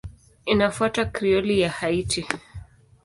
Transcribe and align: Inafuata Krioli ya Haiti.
Inafuata 0.45 1.05
Krioli 1.05 1.59
ya 1.61 1.69
Haiti. 1.71 2.27